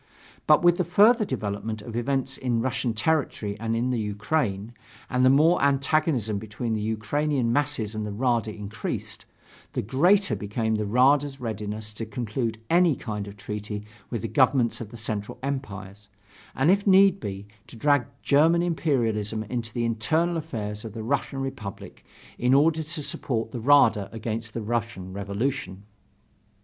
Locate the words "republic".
21.41-22.03